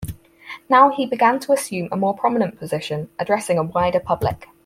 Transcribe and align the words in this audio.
Now 0.67 0.89
he 0.89 1.05
began 1.05 1.39
to 1.41 1.51
assume 1.51 1.87
a 1.91 1.95
more 1.95 2.15
prominent 2.17 2.57
position, 2.57 3.09
addressing 3.19 3.59
a 3.59 3.63
wider 3.65 3.99
public. 3.99 4.47